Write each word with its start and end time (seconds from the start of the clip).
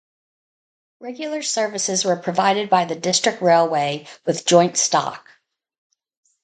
Regular 0.99 1.43
services 1.43 2.03
were 2.03 2.15
provided 2.15 2.71
by 2.71 2.85
the 2.85 2.95
District 2.95 3.39
Railway 3.39 4.07
with 4.25 4.47
joint 4.47 4.75
stock. 4.75 5.27